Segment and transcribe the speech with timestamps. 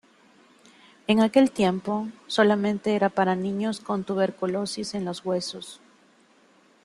[1.05, 5.79] En aquel tiempo, solamente era para niños con tuberculosis en los huesos.